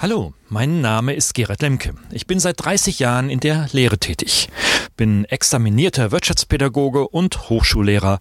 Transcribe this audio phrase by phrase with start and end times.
[0.00, 1.92] Hallo, mein Name ist Gerhard Lemke.
[2.12, 4.48] Ich bin seit 30 Jahren in der Lehre tätig.
[4.96, 8.20] Bin examinierter Wirtschaftspädagoge und Hochschullehrer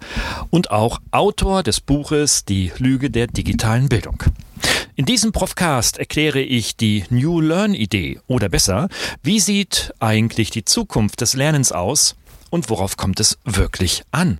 [0.50, 4.24] und auch Autor des Buches Die Lüge der digitalen Bildung.
[4.96, 8.90] In diesem Profcast erkläre ich die New Learn Idee oder besser,
[9.22, 12.16] wie sieht eigentlich die Zukunft des Lernens aus
[12.50, 14.40] und worauf kommt es wirklich an?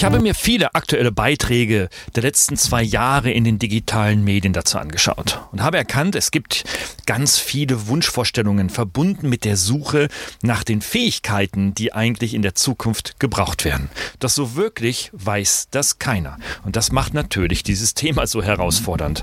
[0.00, 4.78] Ich habe mir viele aktuelle Beiträge der letzten zwei Jahre in den digitalen Medien dazu
[4.78, 6.64] angeschaut und habe erkannt, es gibt
[7.04, 10.08] ganz viele Wunschvorstellungen verbunden mit der Suche
[10.40, 13.90] nach den Fähigkeiten, die eigentlich in der Zukunft gebraucht werden.
[14.20, 16.38] Doch so wirklich weiß das keiner.
[16.64, 19.22] Und das macht natürlich dieses Thema so herausfordernd.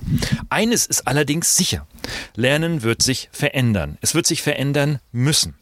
[0.52, 1.88] Eines ist allerdings sicher.
[2.36, 3.98] Lernen wird sich verändern.
[4.02, 5.56] Es wird sich verändern müssen.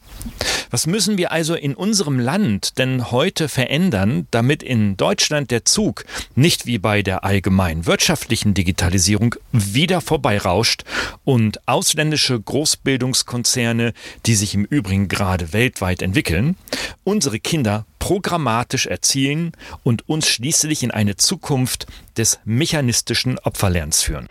[0.71, 6.05] Was müssen wir also in unserem Land denn heute verändern, damit in Deutschland der Zug
[6.35, 10.83] nicht wie bei der allgemeinen wirtschaftlichen Digitalisierung wieder vorbeirauscht
[11.23, 13.93] und ausländische Großbildungskonzerne,
[14.25, 16.57] die sich im Übrigen gerade weltweit entwickeln,
[17.03, 24.27] unsere Kinder programmatisch erzielen und uns schließlich in eine Zukunft des mechanistischen Opferlernens führen.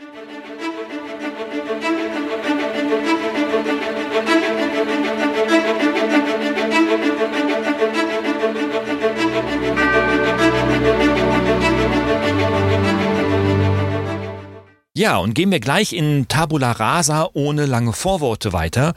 [14.97, 18.95] Ja, und gehen wir gleich in Tabula Rasa ohne lange Vorworte weiter.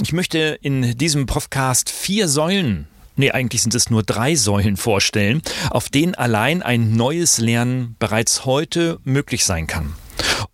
[0.00, 2.86] Ich möchte in diesem Podcast vier Säulen
[3.16, 8.44] Nee, eigentlich sind es nur drei Säulen vorstellen, auf denen allein ein neues Lernen bereits
[8.44, 9.94] heute möglich sein kann.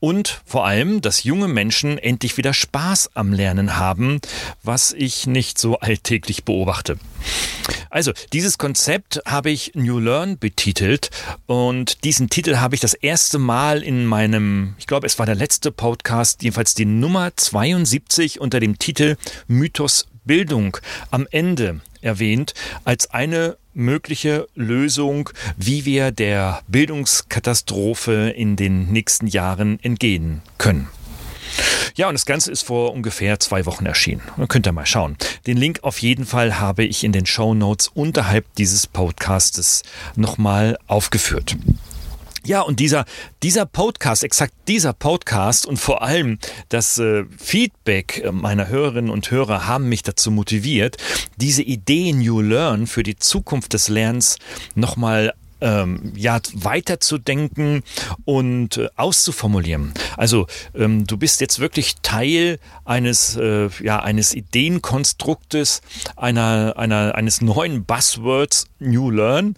[0.01, 4.21] Und vor allem, dass junge Menschen endlich wieder Spaß am Lernen haben,
[4.63, 6.99] was ich nicht so alltäglich beobachte.
[7.91, 11.11] Also, dieses Konzept habe ich New Learn betitelt
[11.47, 15.35] und diesen Titel habe ich das erste Mal in meinem, ich glaube, es war der
[15.35, 19.17] letzte Podcast, jedenfalls die Nummer 72 unter dem Titel
[19.49, 20.77] Mythos Bildung
[21.11, 29.79] am Ende erwähnt als eine mögliche Lösung, wie wir der Bildungskatastrophe in den nächsten Jahren
[29.83, 30.89] entgehen können.
[31.97, 34.23] Ja, und das Ganze ist vor ungefähr zwei Wochen erschienen.
[34.37, 35.17] Da könnt ihr mal schauen.
[35.47, 39.83] Den Link auf jeden Fall habe ich in den Show Notes unterhalb dieses Podcastes
[40.17, 41.57] nochmal aufgeführt.
[42.45, 43.05] Ja, und dieser,
[43.43, 49.67] dieser Podcast, exakt dieser Podcast und vor allem das äh, Feedback meiner Hörerinnen und Hörer
[49.67, 50.97] haben mich dazu motiviert,
[51.37, 54.39] diese Idee New Learn für die Zukunft des Lernens
[54.75, 57.83] nochmal ähm, ja, weiterzudenken
[58.25, 59.93] und äh, auszuformulieren.
[60.17, 65.83] Also ähm, du bist jetzt wirklich Teil eines, äh, ja, eines Ideenkonstruktes,
[66.17, 69.57] einer, einer, eines neuen Buzzwords New Learn,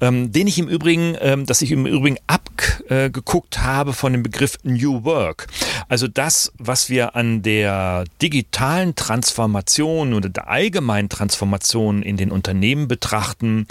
[0.00, 4.58] ähm, den ich im Übrigen, ähm, dass ich im Übrigen abgeguckt habe von dem Begriff
[4.64, 5.46] New Work.
[5.88, 12.88] Also das, was wir an der digitalen Transformation oder der allgemeinen Transformation in den Unternehmen
[12.88, 13.66] betrachten,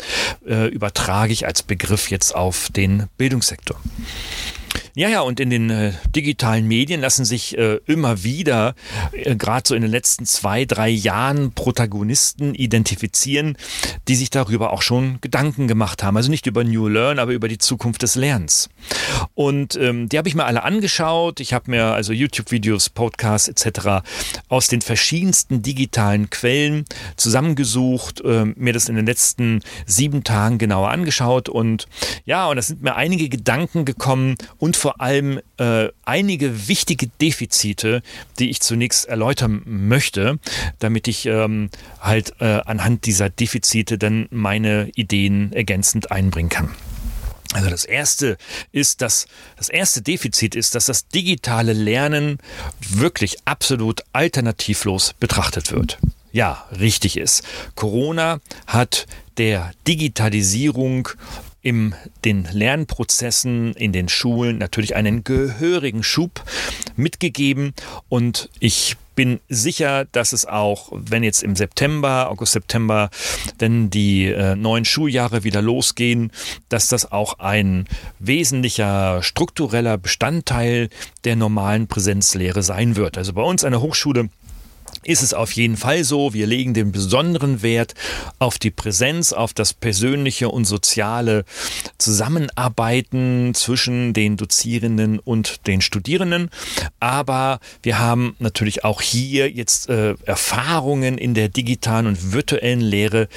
[0.48, 3.80] äh, übertrage ich als Begriff jetzt auf den Bildungssektor.
[4.98, 8.76] Ja, ja, und in den äh, digitalen Medien lassen sich äh, immer wieder,
[9.12, 13.58] äh, gerade so in den letzten zwei, drei Jahren, Protagonisten identifizieren,
[14.08, 16.16] die sich darüber auch schon Gedanken gemacht haben.
[16.16, 18.70] Also nicht über New Learn, aber über die Zukunft des Lernens.
[19.34, 21.42] Und ähm, die habe ich mir alle angeschaut.
[21.42, 24.08] Ich habe mir also YouTube-Videos, Podcasts etc.
[24.48, 26.86] aus den verschiedensten digitalen Quellen
[27.18, 31.50] zusammengesucht, äh, mir das in den letzten sieben Tagen genauer angeschaut.
[31.50, 31.86] Und
[32.24, 38.04] ja, und da sind mir einige Gedanken gekommen und vor allem äh, einige wichtige Defizite,
[38.38, 40.38] die ich zunächst erläutern möchte,
[40.78, 46.70] damit ich ähm, halt äh, anhand dieser Defizite dann meine Ideen ergänzend einbringen kann.
[47.54, 48.38] Also das erste
[48.72, 49.26] ist, dass
[49.58, 52.38] das erste Defizit ist, dass das digitale Lernen
[52.88, 55.98] wirklich absolut alternativlos betrachtet wird.
[56.32, 57.42] Ja, richtig ist.
[57.74, 61.10] Corona hat der Digitalisierung
[61.66, 66.44] in den Lernprozessen in den Schulen natürlich einen gehörigen Schub
[66.96, 67.74] mitgegeben
[68.08, 73.10] und ich bin sicher, dass es auch, wenn jetzt im September, August, September,
[73.62, 76.32] denn die äh, neuen Schuljahre wieder losgehen,
[76.70, 77.88] dass das auch ein
[78.20, 80.90] wesentlicher struktureller Bestandteil
[81.24, 83.18] der normalen Präsenzlehre sein wird.
[83.18, 84.30] Also bei uns an der Hochschule
[85.06, 86.34] ist es auf jeden Fall so.
[86.34, 87.94] Wir legen den besonderen Wert
[88.40, 91.46] auf die Präsenz, auf das persönliche und soziale
[91.98, 96.50] Zusammenarbeiten zwischen den Dozierenden und den Studierenden.
[97.00, 103.28] Aber wir haben natürlich auch hier jetzt äh, Erfahrungen in der digitalen und virtuellen Lehre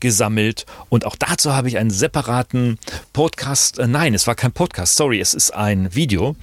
[0.00, 0.64] gesammelt.
[0.88, 2.78] Und auch dazu habe ich einen separaten
[3.12, 6.36] Podcast, äh, nein, es war kein Podcast, sorry, es ist ein Video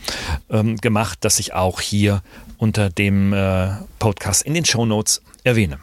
[0.50, 2.22] ähm, gemacht, das ich auch hier
[2.64, 5.80] unter dem äh, Podcast in den Show Notes erwähne.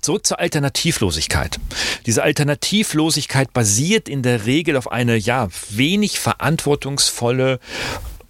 [0.00, 1.60] Zurück zur Alternativlosigkeit.
[2.06, 7.60] Diese Alternativlosigkeit basiert in der Regel auf eine ja wenig verantwortungsvolle,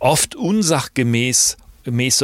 [0.01, 1.57] oft unsachgemäße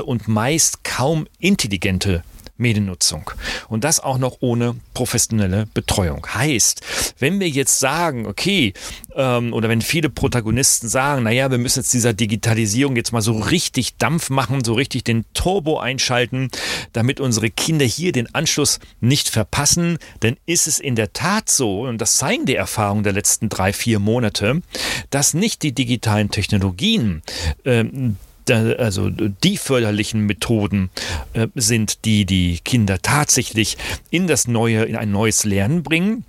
[0.04, 2.24] und meist kaum intelligente
[2.58, 3.30] Mediennutzung.
[3.68, 6.26] Und das auch noch ohne professionelle Betreuung.
[6.34, 6.80] Heißt,
[7.18, 8.72] wenn wir jetzt sagen, okay,
[9.14, 13.38] ähm, oder wenn viele Protagonisten sagen, naja, wir müssen jetzt dieser Digitalisierung jetzt mal so
[13.38, 16.50] richtig Dampf machen, so richtig den Turbo einschalten,
[16.92, 21.82] damit unsere Kinder hier den Anschluss nicht verpassen, dann ist es in der Tat so,
[21.82, 24.62] und das zeigen die Erfahrungen der letzten drei, vier Monate,
[25.10, 27.22] dass nicht die digitalen Technologien
[27.64, 28.16] ähm,
[28.50, 30.90] also die förderlichen Methoden
[31.32, 33.76] äh, sind, die die Kinder tatsächlich
[34.10, 36.24] in das neue, in ein neues Lernen bringen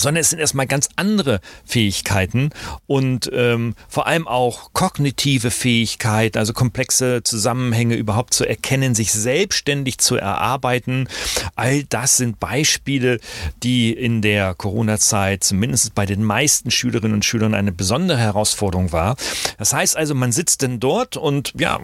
[0.00, 2.50] sondern es sind erstmal ganz andere Fähigkeiten
[2.86, 9.98] und ähm, vor allem auch kognitive Fähigkeiten, also komplexe Zusammenhänge überhaupt zu erkennen, sich selbstständig
[9.98, 11.08] zu erarbeiten.
[11.54, 13.20] All das sind Beispiele,
[13.62, 19.16] die in der Corona-Zeit zumindest bei den meisten Schülerinnen und Schülern eine besondere Herausforderung war.
[19.58, 21.78] Das heißt also, man sitzt denn dort und ja,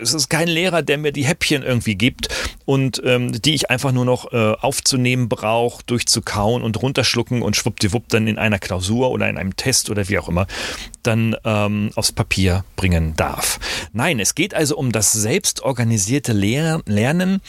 [0.00, 2.28] es ist kein Lehrer, der mir die Häppchen irgendwie gibt
[2.64, 8.08] und ähm, die ich einfach nur noch äh, aufzunehmen brauche, durchzukauen und runterschlucken und schwuppdiwupp
[8.08, 10.46] dann in einer Klausur oder in einem Test oder wie auch immer
[11.02, 13.60] dann ähm, aufs Papier bringen darf.
[13.92, 17.40] Nein, es geht also um das selbstorganisierte Lernen.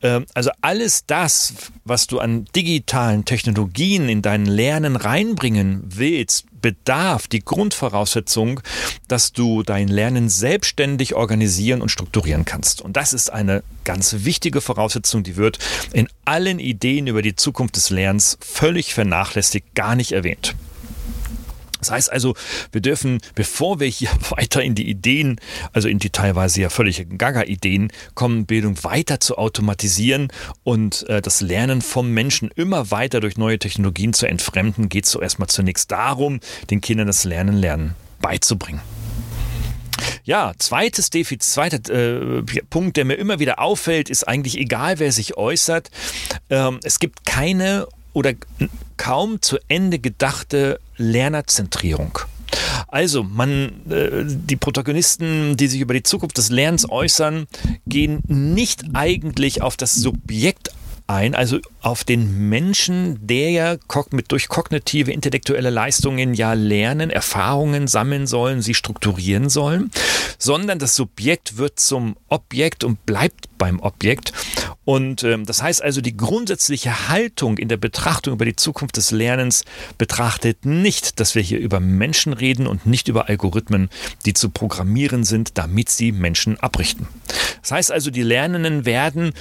[0.00, 1.54] Äh, also alles das,
[1.84, 8.60] was du an digitalen Technologien in dein Lernen reinbringen willst, bedarf die Grundvoraussetzung,
[9.08, 12.80] dass du dein Lernen selbstständig organisieren und strukturieren kannst.
[12.80, 15.58] Und das ist eine ganz wichtige Voraussetzung, die wird
[15.92, 20.54] in allen Ideen über die Zukunft des Lernens völlig vernachlässigt, gar nicht erwähnt.
[21.80, 22.34] Das heißt also,
[22.72, 25.40] wir dürfen, bevor wir hier weiter in die Ideen,
[25.72, 30.28] also in die teilweise ja völlig Gaga-Ideen kommen, Bildung weiter zu automatisieren
[30.62, 35.10] und äh, das Lernen vom Menschen immer weiter durch neue Technologien zu entfremden, geht es
[35.10, 36.40] so erstmal zunächst darum,
[36.70, 38.80] den Kindern das Lernen lernen beizubringen.
[40.24, 45.12] Ja, zweites Defizit, zweiter äh, Punkt, der mir immer wieder auffällt, ist eigentlich egal, wer
[45.12, 45.90] sich äußert.
[46.48, 48.34] Ähm, es gibt keine oder
[48.96, 52.18] kaum zu Ende gedachte Lernerzentrierung.
[52.88, 57.46] Also, man, äh, die Protagonisten, die sich über die Zukunft des Lernens äußern,
[57.86, 60.70] gehen nicht eigentlich auf das Subjekt
[61.10, 63.76] ein, also auf den Menschen, der ja
[64.28, 69.90] durch kognitive, intellektuelle Leistungen ja lernen, Erfahrungen sammeln sollen, sie strukturieren sollen,
[70.40, 74.32] sondern das Subjekt wird zum Objekt und bleibt beim Objekt.
[74.84, 79.12] Und ähm, das heißt also, die grundsätzliche Haltung in der Betrachtung über die Zukunft des
[79.12, 79.64] Lernens
[79.98, 83.90] betrachtet nicht, dass wir hier über Menschen reden und nicht über Algorithmen,
[84.24, 87.06] die zu programmieren sind, damit sie Menschen abrichten.
[87.60, 89.32] Das heißt also, die Lernenden werden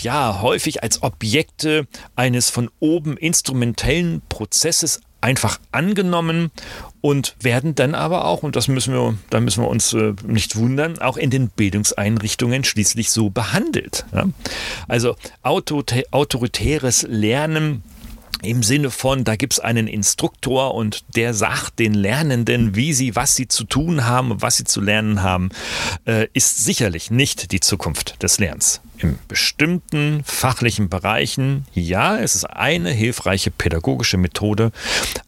[0.00, 6.52] ja häufig als Objekte eines von oben instrumentellen Prozesses einfach angenommen
[7.06, 10.56] und werden dann aber auch, und das müssen wir, da müssen wir uns äh, nicht
[10.56, 14.04] wundern, auch in den Bildungseinrichtungen schließlich so behandelt.
[14.88, 17.84] Also autoritäres Lernen
[18.46, 23.16] im Sinne von, da gibt es einen Instruktor und der sagt den Lernenden, wie sie,
[23.16, 25.50] was sie zu tun haben, was sie zu lernen haben,
[26.06, 28.80] äh, ist sicherlich nicht die Zukunft des Lernens.
[28.98, 34.72] In bestimmten fachlichen Bereichen, ja, es ist eine hilfreiche pädagogische Methode,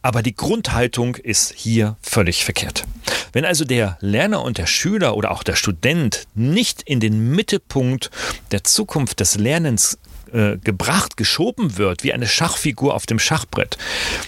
[0.01, 2.85] aber die Grundhaltung ist hier völlig verkehrt.
[3.31, 8.09] Wenn also der Lerner und der Schüler oder auch der Student nicht in den Mittelpunkt
[8.51, 9.99] der Zukunft des Lernens
[10.33, 13.77] äh, gebracht, geschoben wird, wie eine Schachfigur auf dem Schachbrett,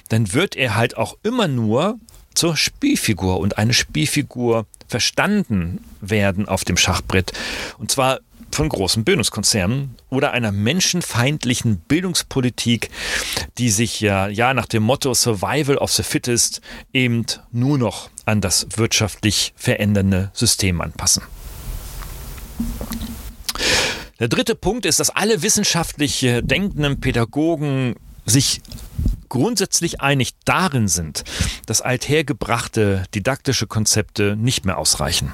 [0.10, 2.00] dann wird er halt auch immer nur
[2.34, 7.34] zur Spielfigur und eine Spielfigur verstanden werden auf dem Schachbrett.
[7.77, 8.20] Und zwar
[8.51, 12.89] von großen Bildungskonzernen oder einer menschenfeindlichen Bildungspolitik,
[13.58, 16.62] die sich ja, ja nach dem Motto Survival of the Fittest
[16.93, 21.24] eben nur noch an das wirtschaftlich verändernde System anpassen.
[24.22, 28.62] Der dritte Punkt ist, dass alle wissenschaftlich denkenden Pädagogen sich
[29.30, 31.24] grundsätzlich einig darin sind,
[31.66, 35.32] dass althergebrachte didaktische Konzepte nicht mehr ausreichen.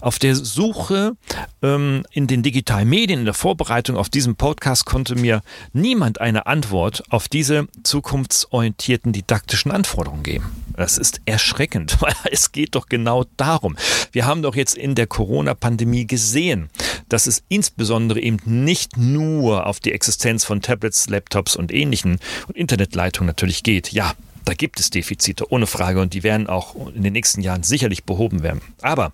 [0.00, 1.16] Auf der Suche
[1.60, 6.46] ähm, in den digitalen Medien, in der Vorbereitung auf diesen Podcast konnte mir niemand eine
[6.46, 10.52] Antwort auf diese zukunftsorientierten didaktischen Anforderungen geben.
[10.76, 13.76] Das ist erschreckend, weil es geht doch genau darum.
[14.12, 16.70] Wir haben doch jetzt in der Corona-Pandemie gesehen,
[17.08, 22.56] dass es insbesondere eben nicht nur auf die Existenz von Tablets, Laptops und ähnlichen und
[22.56, 23.92] Internetleitungen natürlich geht.
[23.92, 27.62] Ja, da gibt es Defizite, ohne Frage, und die werden auch in den nächsten Jahren
[27.62, 28.60] sicherlich behoben werden.
[28.80, 29.12] Aber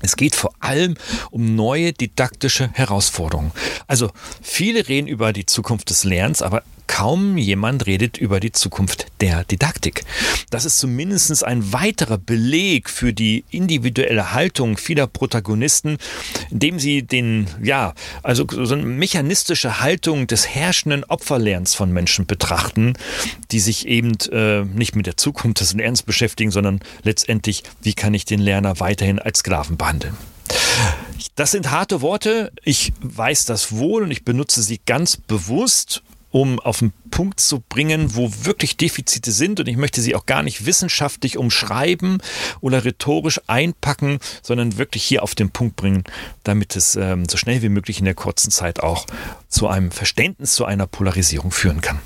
[0.00, 0.96] es geht vor allem
[1.30, 3.52] um neue didaktische Herausforderungen.
[3.86, 4.10] Also
[4.42, 9.44] viele reden über die Zukunft des Lernens, aber kaum jemand redet über die Zukunft der
[9.44, 10.04] Didaktik.
[10.50, 15.98] Das ist zumindest ein weiterer Beleg für die individuelle Haltung vieler Protagonisten,
[16.50, 22.94] indem sie den, ja, also so eine mechanistische Haltung des herrschenden Opferlernens von Menschen betrachten,
[23.50, 28.14] die sich eben äh, nicht mit der Zukunft des Lernens beschäftigen, sondern letztendlich, wie kann
[28.14, 30.16] ich den Lerner weiterhin als Sklaven behandeln.
[31.34, 32.52] Das sind harte Worte.
[32.62, 36.02] Ich weiß das wohl und ich benutze sie ganz bewusst
[36.34, 39.60] um auf den Punkt zu bringen, wo wirklich Defizite sind.
[39.60, 42.20] Und ich möchte sie auch gar nicht wissenschaftlich umschreiben
[42.60, 46.02] oder rhetorisch einpacken, sondern wirklich hier auf den Punkt bringen,
[46.42, 49.06] damit es ähm, so schnell wie möglich in der kurzen Zeit auch
[49.48, 52.00] zu einem Verständnis, zu einer Polarisierung führen kann.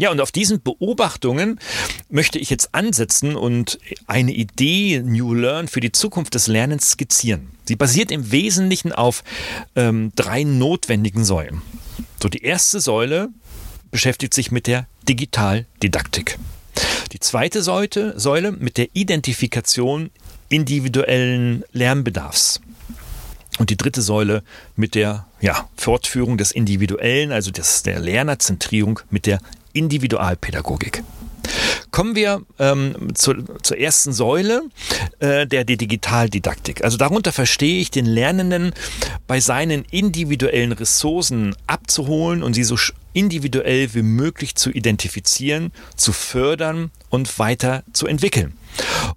[0.00, 1.58] Ja, und auf diesen Beobachtungen
[2.08, 7.48] möchte ich jetzt ansetzen und eine Idee New Learn für die Zukunft des Lernens skizzieren.
[7.64, 9.24] Sie basiert im Wesentlichen auf
[9.74, 11.62] ähm, drei notwendigen Säulen.
[12.22, 13.28] So, die erste Säule
[13.90, 16.38] beschäftigt sich mit der Digitaldidaktik.
[17.12, 20.10] Die zweite Säule, Säule mit der Identifikation
[20.48, 22.60] individuellen Lernbedarfs.
[23.58, 24.44] Und die dritte Säule
[24.76, 29.40] mit der ja, Fortführung des Individuellen, also des, der Lernerzentrierung mit der
[29.78, 31.02] Individualpädagogik.
[31.90, 34.62] Kommen wir ähm, zu, zur ersten Säule
[35.20, 36.84] äh, der, der Digitaldidaktik.
[36.84, 38.72] Also darunter verstehe ich den Lernenden
[39.26, 42.76] bei seinen individuellen Ressourcen abzuholen und sie so
[43.14, 48.52] individuell wie möglich zu identifizieren, zu fördern und weiter zu entwickeln.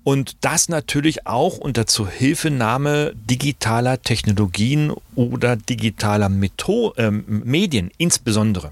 [0.03, 8.72] Und das natürlich auch unter Zuhilfenahme digitaler Technologien oder digitaler Metho äh, Medien insbesondere.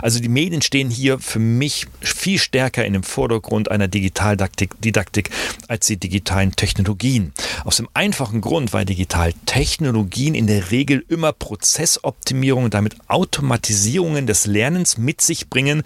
[0.00, 5.30] Also die Medien stehen hier für mich viel stärker in dem Vordergrund einer Digitaldidaktik Didaktik
[5.68, 7.32] als die digitalen Technologien.
[7.64, 14.46] Aus dem einfachen Grund, weil Digitaltechnologien in der Regel immer Prozessoptimierung und damit Automatisierungen des
[14.46, 15.82] Lernens mit sich bringen,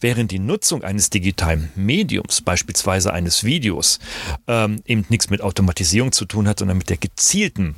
[0.00, 3.98] während die Nutzung eines digitalen Mediums, beispielsweise eines Videos,
[4.46, 7.76] ähm, eben nichts mit Automatisierung zu tun hat, sondern mit der gezielten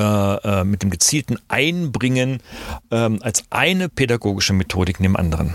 [0.00, 2.40] äh, äh, mit dem gezielten Einbringen
[2.90, 5.54] ähm, als eine pädagogische Methodik neben anderen.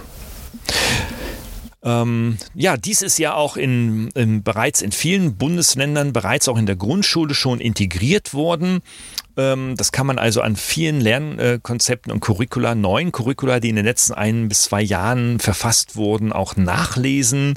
[1.85, 6.65] Ähm, ja, dies ist ja auch in, in, bereits in vielen Bundesländern bereits auch in
[6.65, 8.81] der Grundschule schon integriert worden.
[9.37, 13.85] Ähm, das kann man also an vielen Lernkonzepten und Curricula, neuen Curricula, die in den
[13.85, 17.53] letzten ein bis zwei Jahren verfasst wurden, auch nachlesen.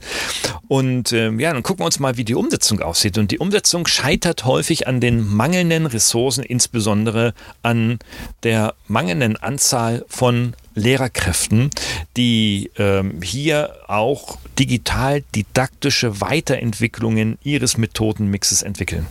[0.66, 3.16] Und ähm, ja, dann gucken wir uns mal, wie die Umsetzung aussieht.
[3.16, 7.32] Und die Umsetzung scheitert häufig an den mangelnden Ressourcen, insbesondere
[7.62, 7.98] an
[8.42, 11.70] der mangelnden Anzahl von Lehrerkräften,
[12.16, 19.06] die ähm, hier auch digital didaktische Weiterentwicklungen ihres Methodenmixes entwickeln.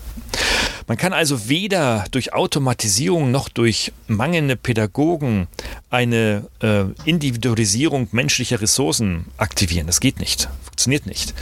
[0.87, 5.47] Man kann also weder durch Automatisierung noch durch mangelnde Pädagogen
[5.89, 9.85] eine äh, Individualisierung menschlicher Ressourcen aktivieren.
[9.85, 11.33] Das geht nicht, funktioniert nicht.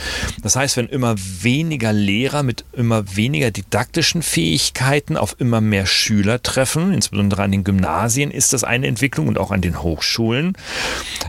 [0.41, 6.41] Das heißt, wenn immer weniger Lehrer mit immer weniger didaktischen Fähigkeiten auf immer mehr Schüler
[6.41, 10.53] treffen, insbesondere an den Gymnasien ist das eine Entwicklung und auch an den Hochschulen,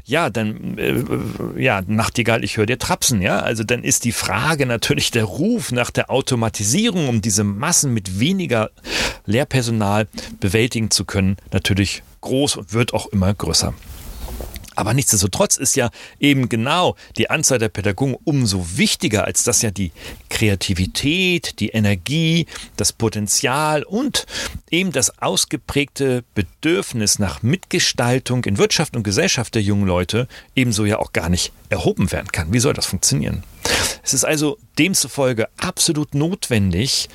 [0.06, 1.04] ja, dann, äh,
[1.60, 5.70] ja, Nachtigall, ich höre dir trapsen, ja, also dann ist die Frage natürlich der Ruf
[5.70, 8.70] nach der Automatisierung, um diese Massen mit weniger
[9.26, 10.06] Lehrpersonal
[10.40, 13.74] bewältigen zu können, natürlich groß und wird auch immer größer.
[14.76, 15.90] Aber nichtsdestotrotz ist ja
[16.20, 19.90] eben genau die Anzahl der Pädagogen umso wichtiger, als dass ja die
[20.28, 24.26] Kreativität, die Energie, das Potenzial und
[24.70, 30.98] eben das ausgeprägte Bedürfnis nach Mitgestaltung in Wirtschaft und Gesellschaft der jungen Leute ebenso ja
[30.98, 32.52] auch gar nicht erhoben werden kann.
[32.52, 33.42] Wie soll das funktionieren?
[34.02, 37.08] Es ist also demzufolge absolut notwendig,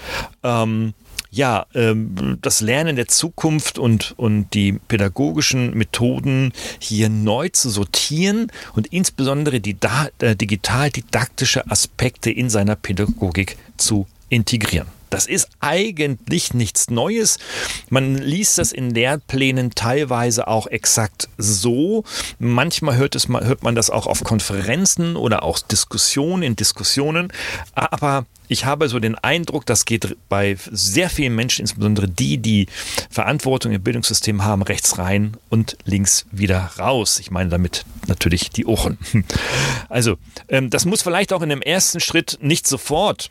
[0.43, 0.93] ähm,
[1.31, 8.51] ja, ähm, das Lernen der Zukunft und, und die pädagogischen Methoden hier neu zu sortieren
[8.75, 9.77] und insbesondere die
[10.19, 15.00] äh, digital-didaktische Aspekte in seiner Pädagogik zu integrieren.
[15.11, 17.37] Das ist eigentlich nichts Neues.
[17.89, 22.05] Man liest das in Lehrplänen teilweise auch exakt so.
[22.39, 27.31] Manchmal hört, es, hört man das auch auf Konferenzen oder auch Diskussionen in Diskussionen.
[27.75, 32.67] Aber ich habe so den Eindruck, das geht bei sehr vielen Menschen, insbesondere die, die
[33.09, 37.19] Verantwortung im Bildungssystem haben, rechts rein und links wieder raus.
[37.19, 38.97] Ich meine damit natürlich die Ohren.
[39.89, 43.29] Also, ähm, das muss vielleicht auch in dem ersten Schritt nicht sofort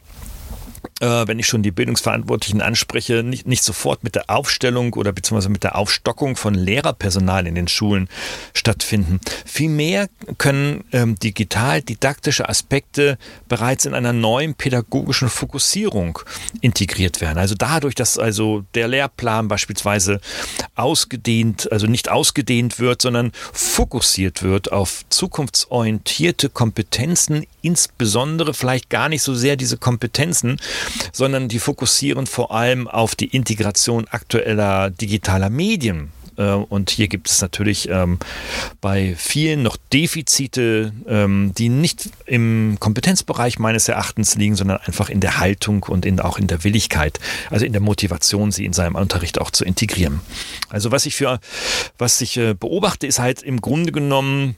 [1.01, 5.49] äh, wenn ich schon die Bildungsverantwortlichen anspreche, nicht, nicht sofort mit der Aufstellung oder beziehungsweise
[5.49, 8.09] mit der Aufstockung von Lehrerpersonal in den Schulen
[8.55, 9.21] stattfinden.
[9.45, 10.09] Vielmehr
[10.39, 13.19] können ähm, digital-didaktische Aspekte
[13.49, 16.19] bereits in einer neuen pädagogischen Fokussierung
[16.61, 17.39] integriert werden.
[17.39, 20.21] Also dadurch, dass also der Lehrplan beispielsweise
[20.75, 29.23] ausgedehnt, also nicht ausgedehnt wird, sondern fokussiert wird auf zukunftsorientierte Kompetenzen, insbesondere vielleicht gar nicht
[29.23, 30.61] so sehr diese Kompetenzen,
[31.13, 36.13] sondern die fokussieren vor allem auf die Integration aktueller digitaler Medien.
[36.41, 38.19] Äh, und hier gibt es natürlich ähm,
[38.81, 45.21] bei vielen noch Defizite, ähm, die nicht im Kompetenzbereich meines Erachtens liegen, sondern einfach in
[45.21, 48.95] der Haltung und in, auch in der Willigkeit, also in der Motivation, sie in seinem
[48.95, 50.21] Unterricht auch zu integrieren.
[50.71, 51.41] Also was ich für,
[51.99, 54.57] was ich äh, beobachte, ist halt im Grunde genommen,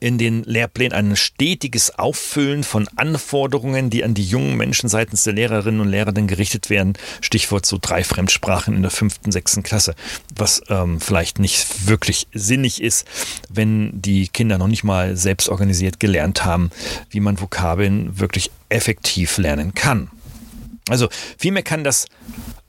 [0.00, 5.32] in den Lehrplänen ein stetiges Auffüllen von Anforderungen, die an die jungen Menschen seitens der
[5.32, 6.94] Lehrerinnen und Lehrer gerichtet werden.
[7.20, 9.94] Stichwort so drei Fremdsprachen in der fünften, sechsten Klasse,
[10.34, 13.06] was ähm, vielleicht nicht wirklich sinnig ist,
[13.48, 16.70] wenn die Kinder noch nicht mal selbst organisiert gelernt haben,
[17.10, 20.10] wie man Vokabeln wirklich effektiv lernen kann.
[20.88, 22.06] Also vielmehr kann das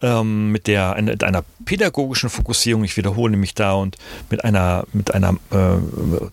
[0.02, 3.98] ähm, mit, der, mit einer pädagogischen Fokussierung, ich wiederhole mich da, und
[4.30, 5.78] mit einer, mit einer äh,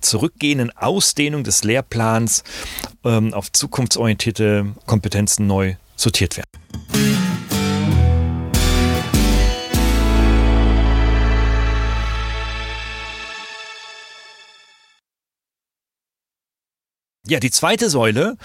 [0.00, 2.42] zurückgehenden Ausdehnung des Lehrplans
[3.04, 7.33] ähm, auf zukunftsorientierte Kompetenzen neu sortiert werden.
[17.26, 18.36] Ja, die zweite Säule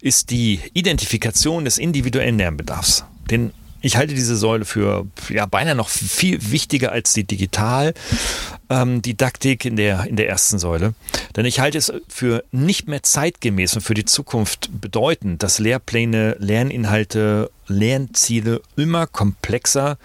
[0.00, 3.04] ist die Identifikation des individuellen Lernbedarfs.
[3.30, 9.70] Den ich halte diese Säule für ja, beinahe noch viel wichtiger als die Digital-Didaktik ähm,
[9.70, 10.94] in, der, in der ersten Säule.
[11.36, 16.34] Denn ich halte es für nicht mehr zeitgemäß und für die Zukunft bedeutend, dass Lehrpläne,
[16.40, 19.96] Lerninhalte, Lernziele immer komplexer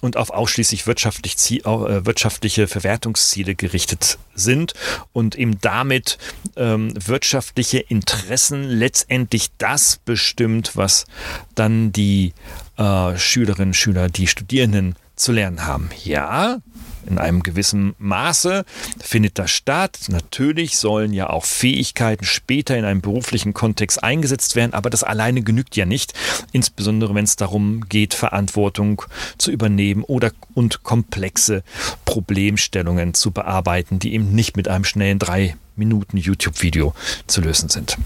[0.00, 4.74] und auf ausschließlich wirtschaftlich, äh, wirtschaftliche Verwertungsziele gerichtet sind
[5.12, 6.18] und eben damit
[6.56, 11.06] ähm, wirtschaftliche Interessen letztendlich das bestimmt, was
[11.54, 12.32] dann die
[12.76, 15.90] äh, Schülerinnen, Schüler, die Studierenden zu lernen haben.
[16.04, 16.58] Ja,
[17.06, 18.64] in einem gewissen Maße
[19.00, 19.98] findet das statt.
[20.08, 25.42] Natürlich sollen ja auch Fähigkeiten später in einem beruflichen Kontext eingesetzt werden, aber das alleine
[25.42, 26.14] genügt ja nicht,
[26.52, 29.02] insbesondere wenn es darum geht, Verantwortung
[29.38, 31.62] zu übernehmen oder und komplexe
[32.04, 36.94] Problemstellungen zu bearbeiten, die eben nicht mit einem schnellen drei Minuten YouTube-Video
[37.26, 37.96] zu lösen sind.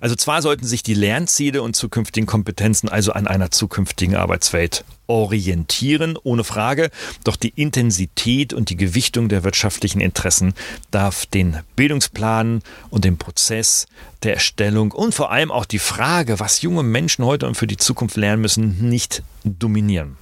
[0.00, 6.18] Also zwar sollten sich die Lernziele und zukünftigen Kompetenzen also an einer zukünftigen Arbeitswelt orientieren,
[6.22, 6.90] ohne Frage,
[7.24, 10.54] doch die Intensität und die Gewichtung der wirtschaftlichen Interessen
[10.90, 13.86] darf den Bildungsplan und den Prozess
[14.22, 17.76] der Erstellung und vor allem auch die Frage, was junge Menschen heute und für die
[17.76, 20.16] Zukunft lernen müssen, nicht dominieren.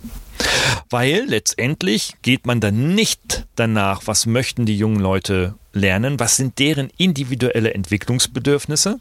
[0.90, 6.58] Weil letztendlich geht man dann nicht danach, was möchten die jungen Leute lernen, was sind
[6.58, 8.98] deren individuelle Entwicklungsbedürfnisse,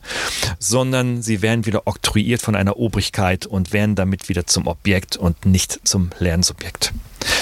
[0.59, 5.45] sondern sie werden wieder oktroyiert von einer Obrigkeit und werden damit wieder zum Objekt und
[5.45, 6.93] nicht zum Lernsubjekt.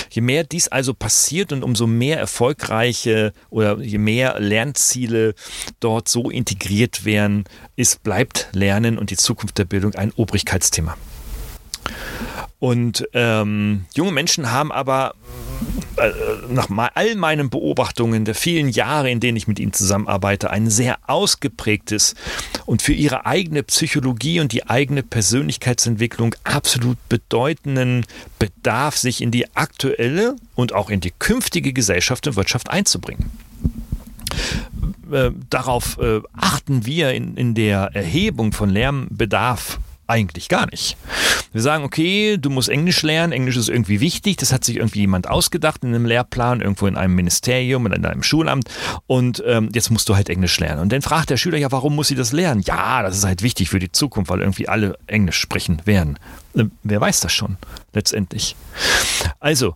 [0.10, 5.36] Je mehr dies also passiert und umso mehr erfolgreiche oder je mehr Lernziele
[5.80, 10.98] dort so integriert werden, ist, bleibt Lernen und die Zukunft der Bildung ein Obrigkeitsthema.
[12.60, 15.15] Und ähm, junge Menschen haben aber
[16.50, 20.98] nach all meinen Beobachtungen der vielen Jahre, in denen ich mit ihnen zusammenarbeite, ein sehr
[21.08, 22.16] ausgeprägtes
[22.66, 28.06] und für ihre eigene Psychologie und die eigene Persönlichkeitsentwicklung absolut bedeutenden
[28.38, 33.32] Bedarf, sich in die aktuelle und auch in die künftige Gesellschaft und Wirtschaft einzubringen.
[35.12, 40.98] Äh, darauf äh, achten wir in, in der Erhebung von Lärmbedarf Eigentlich gar nicht.
[41.52, 45.02] Wir sagen, okay, du musst Englisch lernen, Englisch ist irgendwie wichtig, das hat sich irgendwie
[45.02, 48.72] jemand ausgedacht in einem Lehrplan, irgendwo in einem Ministerium, in einem Schulamt
[49.06, 50.82] und ähm, jetzt musst du halt Englisch lernen.
[50.82, 52.63] Und dann fragt der Schüler ja, warum muss sie das lernen?
[52.65, 56.17] Ja, das ist halt wichtig für die Zukunft, weil irgendwie alle Englisch sprechen werden.
[56.56, 57.58] Äh, wer weiß das schon
[57.93, 58.56] letztendlich?
[59.39, 59.76] Also,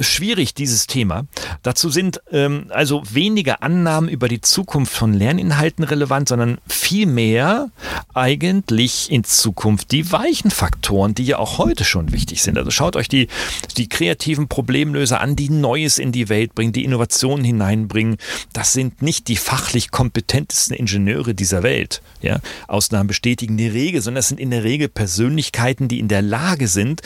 [0.00, 1.26] schwierig, dieses Thema.
[1.62, 7.70] Dazu sind ähm, also weniger Annahmen über die Zukunft von Lerninhalten relevant, sondern vielmehr
[8.14, 12.58] eigentlich in Zukunft die weichen Faktoren, die ja auch heute schon wichtig sind.
[12.58, 13.28] Also schaut euch die,
[13.76, 18.16] die kreativen Problemlöser an, die Neues in die Welt bringen, die Innovationen hineinbringen.
[18.52, 22.02] Das sind nicht die fachlich kompetentesten Ingenieure dieser Welt.
[22.22, 22.40] Ja?
[22.68, 26.68] Ausnahmen bestätigen die Regel, sondern es sind in der Regel Persönlichkeiten, die in der Lage
[26.68, 27.02] sind,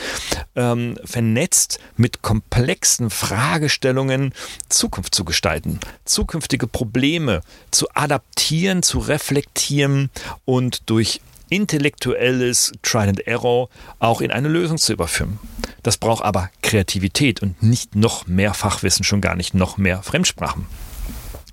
[0.54, 4.34] ähm, vernetzt mit komplexen komplexen Fragestellungen
[4.68, 10.10] Zukunft zu gestalten, zukünftige Probleme zu adaptieren, zu reflektieren
[10.44, 13.70] und durch intellektuelles Trial and Error
[14.00, 15.38] auch in eine Lösung zu überführen.
[15.82, 20.66] Das braucht aber Kreativität und nicht noch mehr Fachwissen, schon gar nicht noch mehr Fremdsprachen.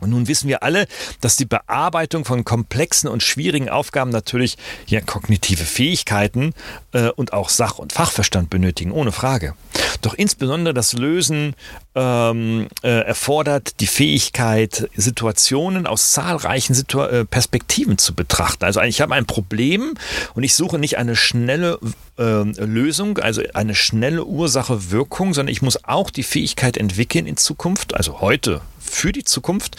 [0.01, 0.87] Und nun wissen wir alle,
[1.21, 6.53] dass die Bearbeitung von komplexen und schwierigen Aufgaben natürlich ja, kognitive Fähigkeiten
[6.91, 9.53] äh, und auch Sach- und Fachverstand benötigen, ohne Frage.
[10.01, 11.55] Doch insbesondere das Lösen
[11.93, 18.65] ähm, äh, erfordert die Fähigkeit, Situationen aus zahlreichen Situ äh, Perspektiven zu betrachten.
[18.65, 19.93] Also ich habe ein Problem
[20.33, 21.77] und ich suche nicht eine schnelle
[22.17, 27.93] äh, Lösung, also eine schnelle Ursache-Wirkung, sondern ich muss auch die Fähigkeit entwickeln in Zukunft,
[27.95, 28.61] also heute
[28.91, 29.77] für die Zukunft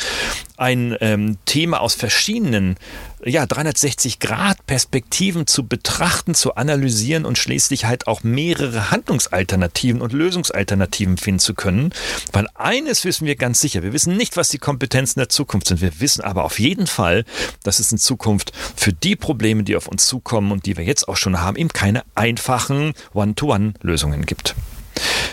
[0.56, 2.76] ein ähm, Thema aus verschiedenen
[3.24, 11.38] ja, 360-Grad-Perspektiven zu betrachten, zu analysieren und schließlich halt auch mehrere Handlungsalternativen und Lösungsalternativen finden
[11.38, 11.92] zu können.
[12.32, 15.80] Weil eines wissen wir ganz sicher, wir wissen nicht, was die Kompetenzen der Zukunft sind.
[15.80, 17.24] Wir wissen aber auf jeden Fall,
[17.62, 21.08] dass es in Zukunft für die Probleme, die auf uns zukommen und die wir jetzt
[21.08, 24.54] auch schon haben, eben keine einfachen One-to-One-Lösungen gibt.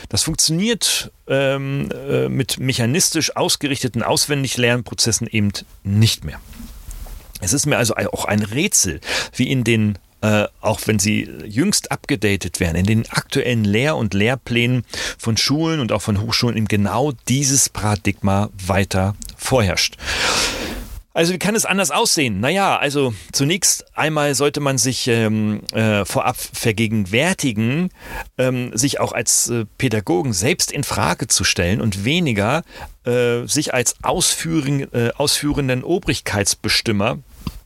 [0.09, 5.51] Das funktioniert ähm, äh, mit mechanistisch ausgerichteten Auswendiglernprozessen eben
[5.83, 6.39] nicht mehr.
[7.41, 8.99] Es ist mir also auch ein Rätsel,
[9.33, 14.13] wie in den äh, auch wenn sie jüngst abgedatet werden, in den aktuellen Lehr- und
[14.13, 14.83] Lehrplänen
[15.17, 19.95] von Schulen und auch von Hochschulen eben genau dieses Paradigma weiter vorherrscht.
[21.13, 22.39] Also wie kann es anders aussehen?
[22.39, 27.89] Naja, also zunächst einmal sollte man sich ähm, äh, vorab vergegenwärtigen,
[28.37, 32.63] ähm, sich auch als äh, Pädagogen selbst in Frage zu stellen und weniger
[33.05, 37.17] äh, sich als ausführen, äh, ausführenden Obrigkeitsbestimmer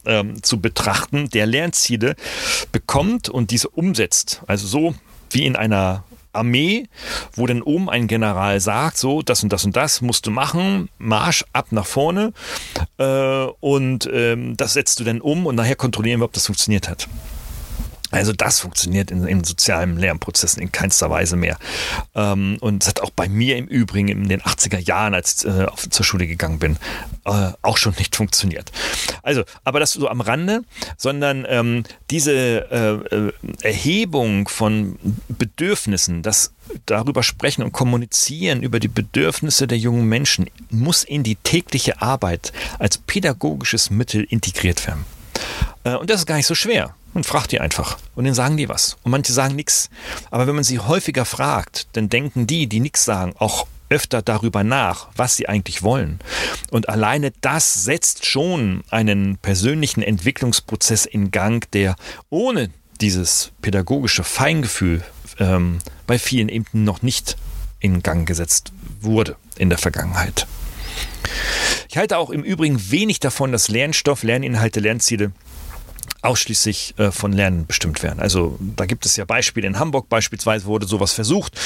[0.05, 2.15] ähm, zu betrachten, der Lernziele
[2.71, 4.41] bekommt und diese umsetzt.
[4.47, 4.95] Also so
[5.31, 6.87] wie in einer Armee,
[7.35, 10.89] wo dann oben ein General sagt, so, das und das und das musst du machen,
[10.97, 12.33] Marsch ab nach vorne
[12.97, 16.89] äh, und ähm, das setzt du dann um und nachher kontrollieren wir, ob das funktioniert
[16.89, 17.07] hat.
[18.13, 21.57] Also das funktioniert in, in sozialen Lernprozessen in keinster Weise mehr.
[22.13, 25.49] Ähm, und es hat auch bei mir im Übrigen in den 80er Jahren, als ich
[25.49, 26.77] äh, auf, zur Schule gegangen bin,
[27.25, 28.71] äh, auch schon nicht funktioniert.
[29.23, 30.61] Also, aber das so am Rande,
[30.95, 32.33] sondern ähm, diese
[32.71, 34.97] äh, äh Erhebung von
[35.27, 36.53] Bedürfnissen, das
[36.85, 42.53] darüber sprechen und kommunizieren über die Bedürfnisse der jungen Menschen, muss in die tägliche Arbeit
[42.77, 45.05] als pädagogisches Mittel integriert werden.
[45.83, 46.93] Äh, und das ist gar nicht so schwer.
[47.13, 48.97] Man fragt die einfach und dann sagen die was.
[49.03, 49.89] Und manche sagen nichts.
[50.31, 54.63] Aber wenn man sie häufiger fragt, dann denken die, die nichts sagen, auch öfter darüber
[54.63, 56.19] nach, was sie eigentlich wollen.
[56.71, 61.95] Und alleine das setzt schon einen persönlichen Entwicklungsprozess in Gang, der
[62.29, 62.71] ohne
[63.01, 65.03] dieses pädagogische Feingefühl
[65.39, 67.37] ähm, bei vielen eben noch nicht
[67.79, 68.71] in Gang gesetzt
[69.01, 70.47] wurde in der Vergangenheit.
[71.89, 75.31] Ich halte auch im Übrigen wenig davon, dass Lernstoff, Lerninhalte, Lernziele
[76.23, 78.19] ausschließlich äh, von Lernen bestimmt werden.
[78.19, 79.67] Also da gibt es ja Beispiele.
[79.67, 81.59] In Hamburg beispielsweise wurde sowas versucht.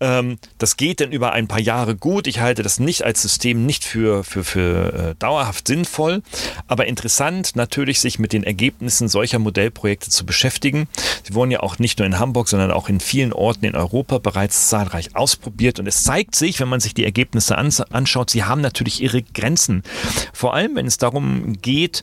[0.00, 2.26] Ähm, das geht dann über ein paar Jahre gut.
[2.26, 6.22] Ich halte das nicht als System nicht für, für, für äh, dauerhaft sinnvoll,
[6.66, 10.88] aber interessant natürlich, sich mit den Ergebnissen solcher Modellprojekte zu beschäftigen.
[11.22, 14.18] Sie wurden ja auch nicht nur in Hamburg, sondern auch in vielen Orten in Europa
[14.18, 15.78] bereits zahlreich ausprobiert.
[15.78, 19.82] Und es zeigt sich, wenn man sich die Ergebnisse anschaut, sie haben natürlich ihre Grenzen.
[20.32, 22.02] Vor allem, wenn es darum geht,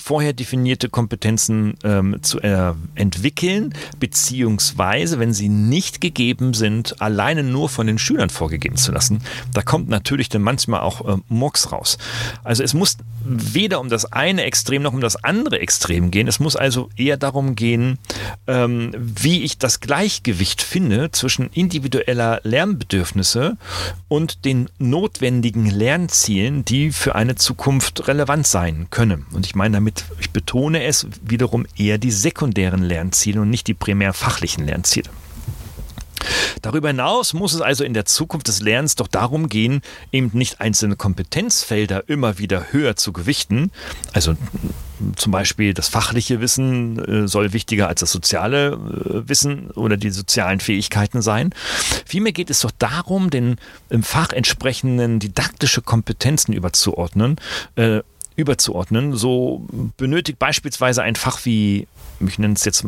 [0.00, 7.68] vorher definierte Kompetenzen ähm, zu äh, entwickeln, beziehungsweise, wenn sie nicht gegeben sind, alleine nur
[7.68, 9.22] von den Schülern vorgegeben zu lassen.
[9.52, 11.98] Da kommt natürlich dann manchmal auch äh, Murks raus.
[12.44, 16.28] Also es muss weder um das eine Extrem noch um das andere Extrem gehen.
[16.28, 17.98] Es muss also eher darum gehen,
[18.46, 23.56] ähm, wie ich das Gleichgewicht finde zwischen individueller Lernbedürfnisse
[24.08, 29.26] und den notwendigen Lernzielen, die für eine Zukunft relevant sein können.
[29.32, 33.74] Und ich meine damit, ich betone es, wiederum eher die sekundären Lernziele und nicht die
[33.74, 35.10] primär fachlichen Lernziele.
[36.62, 40.60] Darüber hinaus muss es also in der Zukunft des Lernens doch darum gehen, eben nicht
[40.60, 43.72] einzelne Kompetenzfelder immer wieder höher zu gewichten.
[44.12, 44.36] Also
[45.16, 50.10] zum Beispiel das fachliche Wissen äh, soll wichtiger als das soziale äh, Wissen oder die
[50.10, 51.50] sozialen Fähigkeiten sein.
[52.06, 53.56] Vielmehr geht es doch darum, den
[53.90, 57.36] im Fach entsprechenden didaktische Kompetenzen überzuordnen,
[57.74, 58.00] äh,
[58.36, 59.16] überzuordnen.
[59.16, 59.66] So
[59.96, 61.86] benötigt beispielsweise ein Fach wie,
[62.20, 62.84] ich nenne es jetzt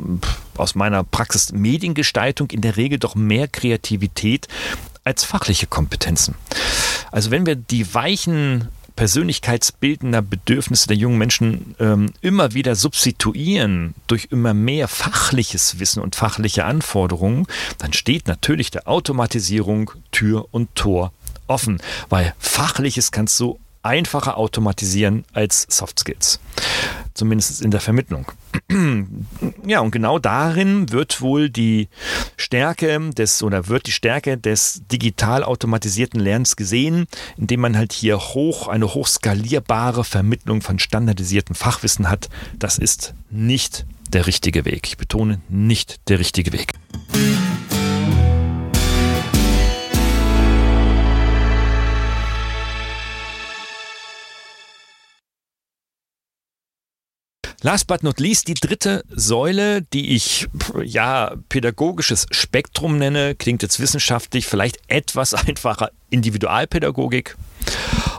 [0.56, 4.48] aus meiner Praxis Mediengestaltung, in der Regel doch mehr Kreativität
[5.04, 6.34] als fachliche Kompetenzen.
[7.10, 14.28] Also wenn wir die weichen persönlichkeitsbildender Bedürfnisse der jungen Menschen ähm, immer wieder substituieren durch
[14.30, 17.46] immer mehr fachliches Wissen und fachliche Anforderungen,
[17.78, 21.12] dann steht natürlich der Automatisierung Tür und Tor
[21.46, 26.40] offen, weil fachliches kannst du einfacher automatisieren als Soft Skills.
[27.14, 28.26] Zumindest in der Vermittlung.
[29.66, 31.88] Ja, und genau darin wird wohl die
[32.36, 38.18] Stärke des oder wird die Stärke des digital automatisierten Lernens gesehen, indem man halt hier
[38.18, 42.28] hoch eine hochskalierbare Vermittlung von standardisiertem Fachwissen hat.
[42.58, 44.86] Das ist nicht der richtige Weg.
[44.86, 46.72] Ich betone nicht der richtige Weg.
[57.64, 60.48] Last but not least, die dritte Säule, die ich
[60.84, 67.38] ja pädagogisches Spektrum nenne, klingt jetzt wissenschaftlich, vielleicht etwas einfacher Individualpädagogik.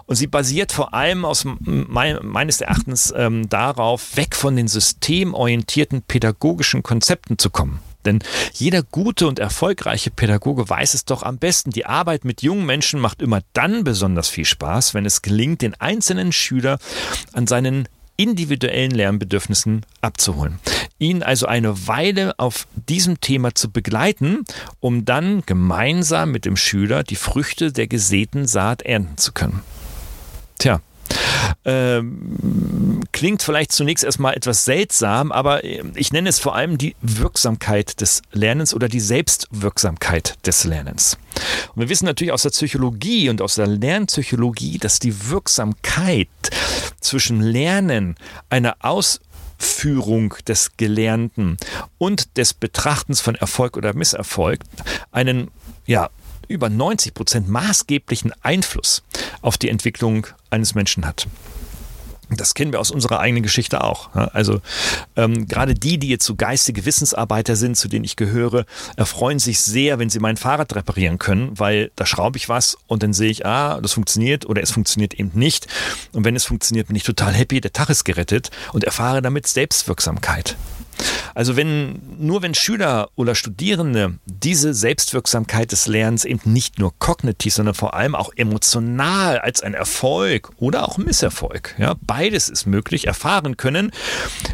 [0.08, 6.02] Und sie basiert vor allem aus mein, meines Erachtens ähm, darauf, weg von den systemorientierten
[6.02, 7.82] pädagogischen Konzepten zu kommen.
[8.04, 11.70] Denn jeder gute und erfolgreiche Pädagoge weiß es doch am besten.
[11.70, 15.76] Die Arbeit mit jungen Menschen macht immer dann besonders viel Spaß, wenn es gelingt, den
[15.76, 16.80] einzelnen Schüler
[17.34, 20.60] an seinen individuellen Lernbedürfnissen abzuholen.
[20.98, 24.46] Ihn also eine Weile auf diesem Thema zu begleiten,
[24.80, 29.62] um dann gemeinsam mit dem Schüler die Früchte der gesäten Saat ernten zu können.
[30.58, 30.82] Tja,
[31.66, 38.02] ähm, klingt vielleicht zunächst erstmal etwas seltsam, aber ich nenne es vor allem die Wirksamkeit
[38.02, 41.18] des Lernens oder die Selbstwirksamkeit des Lernens.
[41.74, 46.28] Und wir wissen natürlich aus der Psychologie und aus der Lernpsychologie, dass die Wirksamkeit
[47.00, 48.16] zwischen Lernen,
[48.50, 51.58] einer Ausführung des Gelernten
[51.98, 54.60] und des Betrachtens von Erfolg oder Misserfolg
[55.12, 55.52] einen
[55.86, 56.10] ja,
[56.48, 59.04] über 90 Prozent maßgeblichen Einfluss
[59.42, 61.28] auf die Entwicklung eines Menschen hat.
[62.30, 64.14] Das kennen wir aus unserer eigenen Geschichte auch.
[64.16, 64.62] Also
[65.16, 69.62] ähm, gerade die, die jetzt so geistige Wissensarbeiter sind, zu denen ich gehöre, erfreuen sich
[69.62, 73.30] sehr, wenn sie mein Fahrrad reparieren können, weil da schraube ich was und dann sehe
[73.30, 75.68] ich, ah, das funktioniert oder es funktioniert eben nicht.
[76.14, 79.46] Und wenn es funktioniert, bin ich total happy, der Tag ist gerettet und erfahre damit
[79.48, 80.58] Selbstwirksamkeit.
[81.34, 87.54] Also wenn, nur wenn Schüler oder Studierende diese Selbstwirksamkeit des Lernens eben nicht nur kognitiv,
[87.54, 93.08] sondern vor allem auch emotional als ein Erfolg oder auch Misserfolg, ja, beides ist möglich,
[93.08, 93.92] erfahren können,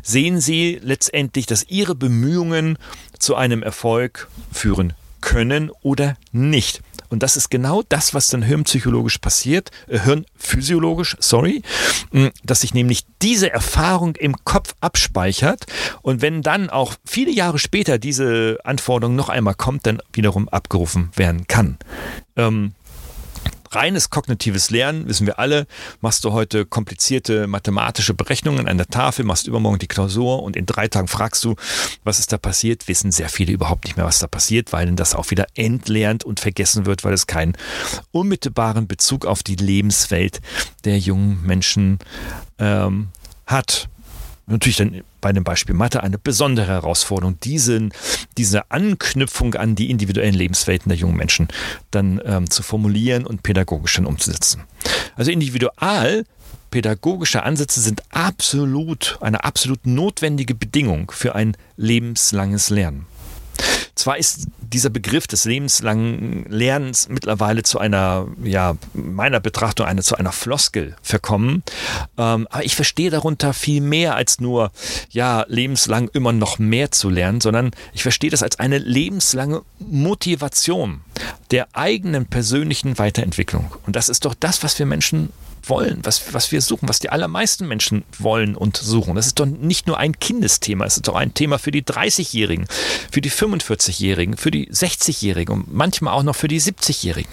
[0.01, 2.77] sehen sie letztendlich, dass ihre Bemühungen
[3.19, 6.82] zu einem Erfolg führen können oder nicht.
[7.12, 11.62] Und das ist genau das, was dann hirnpsychologisch passiert, äh, hirnphysiologisch, sorry,
[12.43, 15.65] dass sich nämlich diese Erfahrung im Kopf abspeichert
[16.02, 21.12] und wenn dann auch viele Jahre später diese Anforderung noch einmal kommt, dann wiederum abgerufen
[21.15, 21.78] werden kann.
[22.38, 22.74] Ähm,
[23.72, 25.68] reines kognitives Lernen, wissen wir alle,
[26.02, 30.66] machst du heute komplizierte mathematische Berechnungen an der Tafel, machst übermorgen die Klausur und in
[30.66, 31.56] drei Tagen fragst du,
[32.04, 35.16] was ist da passiert, wissen sehr viele überhaupt nicht mehr, was da passiert, weil das
[35.16, 37.58] auch wieder entlernt und vergessen wird, weil es keinen
[38.12, 40.42] unmittelbaren Bezug auf die Lebenswelt
[40.84, 42.00] der jungen Menschen
[42.60, 43.10] ähm,
[43.46, 43.90] hat.
[44.48, 47.94] Natürlich dann bei dem Beispiel Mathe eine besondere Herausforderung, diesen,
[48.38, 51.48] diese Anknüpfung an die individuellen Lebenswelten der jungen Menschen
[51.92, 54.64] dann ähm, zu formulieren und pädagogisch dann umzusetzen.
[55.16, 56.26] Also individual
[56.72, 63.06] pädagogische Ansätze sind absolut eine absolut notwendige Bedingung für ein lebenslanges Lernen.
[64.02, 70.16] Zwar ist dieser Begriff des lebenslangen Lernens mittlerweile zu einer, ja, meiner Betrachtung eine, zu
[70.16, 71.62] einer Floskel verkommen,
[72.18, 74.72] ähm, aber ich verstehe darunter viel mehr als nur,
[75.12, 81.02] ja, lebenslang immer noch mehr zu lernen, sondern ich verstehe das als eine lebenslange Motivation
[81.52, 83.72] der eigenen persönlichen Weiterentwicklung.
[83.86, 85.30] Und das ist doch das, was wir Menschen
[85.63, 89.15] wollen, was, was wir suchen, was die allermeisten Menschen wollen und suchen.
[89.15, 92.67] Das ist doch nicht nur ein Kindesthema, es ist doch ein Thema für die 30-Jährigen,
[93.12, 97.32] für die 45-Jährigen, für die 60-Jährigen und manchmal auch noch für die 70-Jährigen.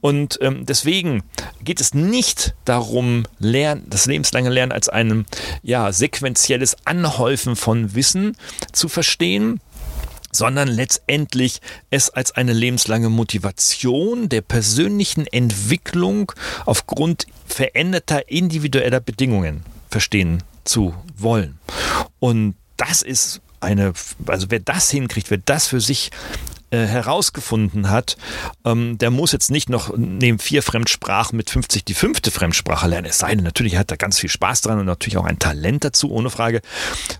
[0.00, 1.22] Und ähm, deswegen
[1.62, 5.26] geht es nicht darum, Lernen, das lebenslange Lernen als ein
[5.62, 8.36] ja, sequenzielles Anhäufen von Wissen
[8.72, 9.60] zu verstehen,
[10.32, 11.60] sondern letztendlich
[11.90, 16.32] es als eine lebenslange Motivation der persönlichen Entwicklung
[16.66, 21.58] aufgrund veränderter individueller Bedingungen verstehen zu wollen.
[22.18, 23.92] Und das ist eine,
[24.26, 26.10] also wer das hinkriegt, wer das für sich
[26.70, 28.16] äh, herausgefunden hat,
[28.64, 33.08] ähm, der muss jetzt nicht noch neben vier Fremdsprachen mit 50 die fünfte Fremdsprache lernen.
[33.08, 35.84] Es sei denn, natürlich hat er ganz viel Spaß dran und natürlich auch ein Talent
[35.84, 36.60] dazu, ohne Frage.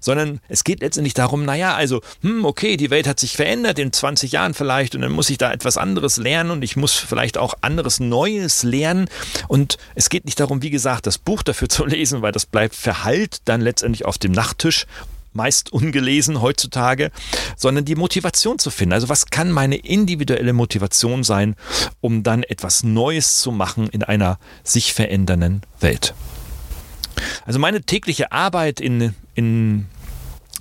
[0.01, 3.93] Sondern es geht letztendlich darum, naja, also, hm, okay, die Welt hat sich verändert in
[3.93, 7.39] 20 Jahren vielleicht und dann muss ich da etwas anderes lernen und ich muss vielleicht
[7.39, 9.09] auch anderes Neues lernen.
[9.49, 12.77] Und es geht nicht darum, wie gesagt, das Buch dafür zu lesen, weil das bleibt
[12.77, 14.87] verhallt dann letztendlich auf dem Nachttisch
[15.33, 17.11] meist ungelesen heutzutage,
[17.57, 18.93] sondern die Motivation zu finden.
[18.93, 21.57] Also was kann meine individuelle Motivation sein,
[22.01, 26.15] um dann etwas Neues zu machen in einer sich verändernden Welt?
[27.45, 29.87] Also meine tägliche Arbeit in, in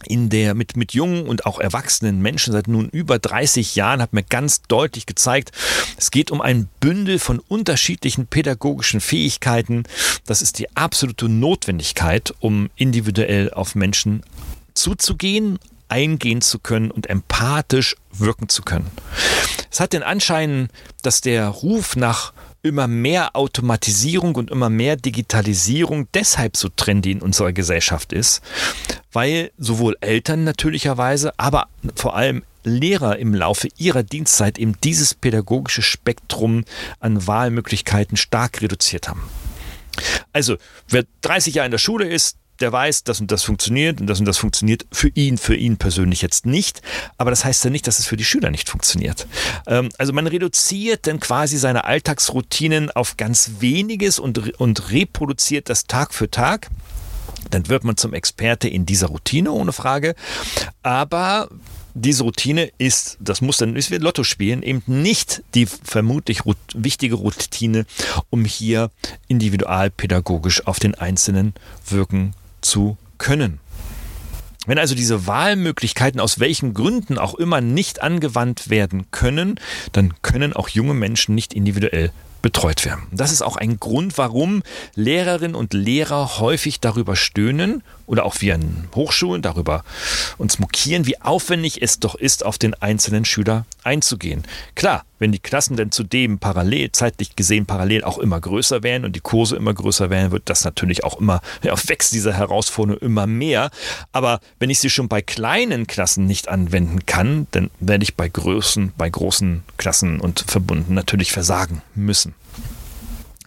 [0.05, 4.13] in der mit, mit jungen und auch erwachsenen Menschen seit nun über 30 Jahren hat
[4.13, 5.51] mir ganz deutlich gezeigt,
[5.97, 9.83] es geht um ein Bündel von unterschiedlichen pädagogischen Fähigkeiten.
[10.25, 14.23] Das ist die absolute Notwendigkeit, um individuell auf Menschen
[14.79, 18.89] zuzugehen, eingehen zu können und empathisch wirken zu können.
[19.71, 20.69] Es hat den Anschein,
[21.01, 27.21] dass der Ruf nach immer mehr Automatisierung und immer mehr Digitalisierung deshalb so trendy in
[27.21, 28.41] unserer Gesellschaft ist,
[29.11, 35.81] weil sowohl Eltern natürlicherweise, aber vor allem Lehrer im Laufe ihrer Dienstzeit eben dieses pädagogische
[35.81, 36.65] Spektrum
[36.99, 39.23] an Wahlmöglichkeiten stark reduziert haben.
[40.33, 40.57] Also,
[40.89, 44.19] wer 30 Jahre in der Schule ist, der weiß, das und das funktioniert und das
[44.19, 46.81] und das funktioniert für ihn, für ihn persönlich jetzt nicht.
[47.17, 49.27] Aber das heißt ja nicht, dass es für die Schüler nicht funktioniert.
[49.67, 55.85] Ähm, also man reduziert dann quasi seine Alltagsroutinen auf ganz weniges und, und reproduziert das
[55.85, 56.69] Tag für Tag.
[57.51, 60.15] Dann wird man zum Experte in dieser Routine, ohne Frage.
[60.83, 61.49] Aber
[61.93, 66.41] diese Routine ist, das muss dann, ist wie Lotto spielen, eben nicht die vermutlich
[66.73, 67.85] wichtige Routine,
[68.29, 68.91] um hier
[69.27, 71.53] individualpädagogisch auf den Einzelnen
[71.87, 72.35] wirken
[72.69, 73.59] zu können.
[74.65, 79.59] Wenn also diese Wahlmöglichkeiten aus welchen Gründen auch immer nicht angewandt werden können,
[79.93, 83.03] dann können auch junge Menschen nicht individuell betreut werden.
[83.11, 84.63] Das ist auch ein Grund, warum
[84.95, 89.83] Lehrerinnen und Lehrer häufig darüber stöhnen oder auch wir an Hochschulen darüber
[90.37, 94.43] uns mokieren, wie aufwendig es doch ist, auf den einzelnen Schüler einzugehen.
[94.73, 99.15] Klar, wenn die Klassen denn zudem parallel, zeitlich gesehen parallel auch immer größer werden und
[99.15, 103.27] die Kurse immer größer werden, wird das natürlich auch immer, ja, wächst diese Herausforderung immer
[103.27, 103.69] mehr.
[104.11, 108.27] Aber wenn ich sie schon bei kleinen Klassen nicht anwenden kann, dann werde ich bei
[108.27, 112.33] Größen, bei großen Klassen und Verbunden natürlich versagen müssen.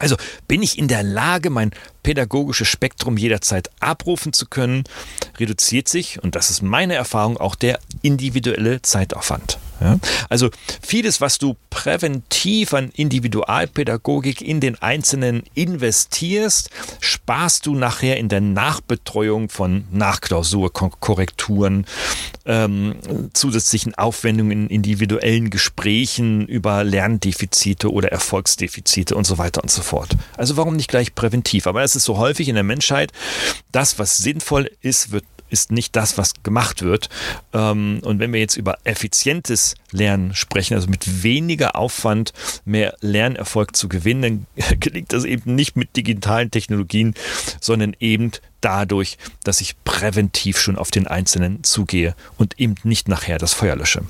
[0.03, 0.17] Also
[0.49, 1.71] bin ich in der Lage, mein
[2.03, 4.83] pädagogisches Spektrum jederzeit abrufen zu können,
[5.39, 9.59] reduziert sich, und das ist meine Erfahrung, auch der individuelle Zeitaufwand.
[9.81, 9.99] Ja?
[10.29, 18.29] Also vieles, was du präventiv an Individualpädagogik in den Einzelnen investierst, sparst du nachher in
[18.29, 21.87] der Nachbetreuung von Nachklausurkorrekturen,
[22.45, 22.97] ähm,
[23.33, 30.17] zusätzlichen Aufwendungen in individuellen Gesprächen über Lerndefizite oder Erfolgsdefizite und so weiter und so fort.
[30.37, 31.67] Also warum nicht gleich präventiv?
[31.67, 33.13] Aber es ist so häufig in der Menschheit,
[33.71, 37.09] das, was sinnvoll ist, wird ist nicht das, was gemacht wird.
[37.53, 42.33] Ähm, und wenn wir jetzt über effizientes Lernen sprechen, also mit weniger Aufwand
[42.65, 47.15] mehr Lernerfolg zu gewinnen, dann gelingt das eben nicht mit digitalen Technologien,
[47.61, 53.39] sondern eben dadurch, dass ich präventiv schon auf den Einzelnen zugehe und eben nicht nachher
[53.39, 54.03] das Feuer lösche.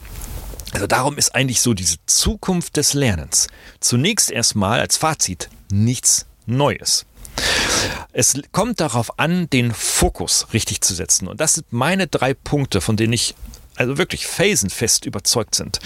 [0.72, 3.48] Also darum ist eigentlich so diese Zukunft des Lernens
[3.80, 7.04] zunächst erstmal als Fazit nichts Neues.
[8.12, 11.28] Es kommt darauf an, den Fokus richtig zu setzen.
[11.28, 13.34] Und das sind meine drei Punkte, von denen ich
[13.76, 15.78] also wirklich felsenfest überzeugt sind,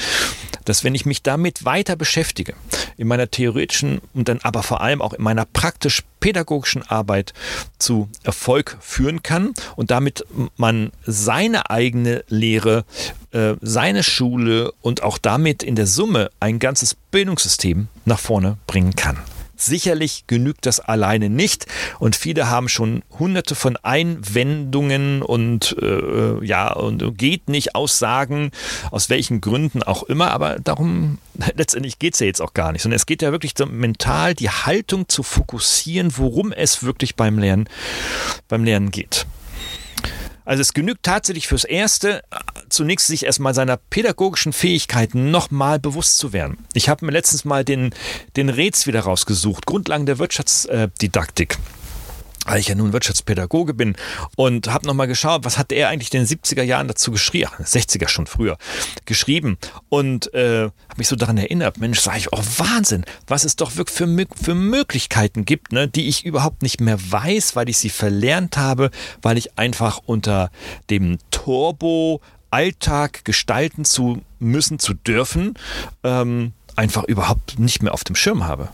[0.64, 2.54] dass wenn ich mich damit weiter beschäftige,
[2.96, 7.32] in meiner theoretischen und dann aber vor allem auch in meiner praktisch-pädagogischen Arbeit
[7.78, 10.24] zu Erfolg führen kann und damit
[10.56, 12.84] man seine eigene Lehre,
[13.32, 18.96] äh, seine Schule und auch damit in der Summe ein ganzes Bildungssystem nach vorne bringen
[18.96, 19.18] kann.
[19.56, 21.66] Sicherlich genügt das alleine nicht.
[21.98, 28.50] Und viele haben schon hunderte von Einwendungen und äh, ja und geht nicht Aussagen,
[28.90, 31.18] aus welchen Gründen auch immer, aber darum
[31.54, 34.34] letztendlich geht es ja jetzt auch gar nicht, sondern es geht ja wirklich so mental
[34.34, 37.68] die Haltung zu fokussieren, worum es wirklich beim Lernen,
[38.48, 39.26] beim Lernen geht.
[40.46, 42.22] Also es genügt tatsächlich fürs Erste,
[42.68, 46.64] zunächst sich erstmal seiner pädagogischen Fähigkeiten nochmal bewusst zu werden.
[46.72, 47.90] Ich habe mir letztens mal den,
[48.36, 51.58] den Räts wieder rausgesucht, Grundlagen der Wirtschaftsdidaktik
[52.46, 53.96] weil ich ja nun Wirtschaftspädagoge bin
[54.36, 58.08] und habe nochmal geschaut, was hat er eigentlich in den 70er Jahren dazu geschrieben, 60er
[58.08, 58.56] schon früher,
[59.04, 59.58] geschrieben.
[59.88, 63.76] Und äh, habe mich so daran erinnert, Mensch, sage ich, oh Wahnsinn, was es doch
[63.76, 67.90] wirklich für, für Möglichkeiten gibt, ne, die ich überhaupt nicht mehr weiß, weil ich sie
[67.90, 68.90] verlernt habe,
[69.22, 70.50] weil ich einfach unter
[70.88, 72.20] dem Turbo
[72.50, 75.54] Alltag gestalten zu müssen, zu dürfen,
[76.04, 78.68] ähm, einfach überhaupt nicht mehr auf dem Schirm habe.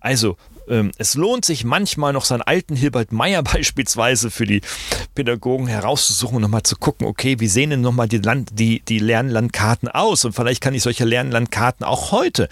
[0.00, 0.36] Also
[0.98, 4.60] es lohnt sich manchmal noch seinen alten Hilbert Meyer beispielsweise für die
[5.14, 8.98] Pädagogen herauszusuchen und nochmal zu gucken, okay, wie sehen denn nochmal die, Land, die, die
[8.98, 10.24] Lernlandkarten aus?
[10.24, 12.48] Und vielleicht kann ich solche Lernlandkarten auch heute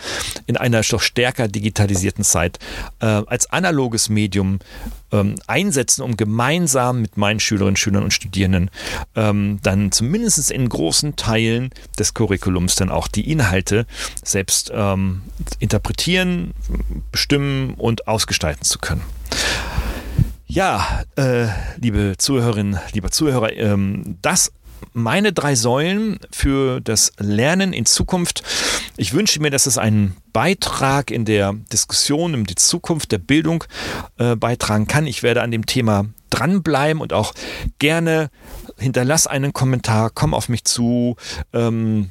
[0.47, 2.59] in einer doch stärker digitalisierten Zeit
[3.01, 4.59] äh, als analoges Medium
[5.13, 8.71] ähm, einsetzen, um gemeinsam mit meinen Schülerinnen, Schülern und Studierenden
[9.15, 13.87] ähm, dann zumindest in großen Teilen des Curriculums dann auch die Inhalte
[14.25, 15.23] selbst ähm,
[15.59, 16.55] interpretieren,
[17.13, 19.03] bestimmen und ausgestalten zu können.
[20.47, 21.47] Ja, äh,
[21.81, 24.53] liebe Zuhörerinnen, lieber Zuhörer, ähm, das
[24.93, 28.43] meine drei Säulen für das Lernen in Zukunft.
[28.97, 33.65] Ich wünsche mir, dass es einen Beitrag in der Diskussion um die Zukunft der Bildung
[34.19, 35.07] äh, beitragen kann.
[35.07, 37.35] Ich werde an dem Thema dranbleiben und auch
[37.79, 38.31] gerne
[38.79, 41.17] hinterlass einen Kommentar, komm auf mich zu.
[41.53, 42.11] Ähm,